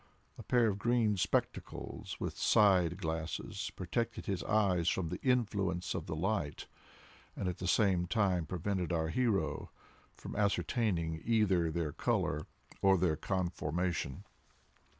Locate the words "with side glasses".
2.19-3.71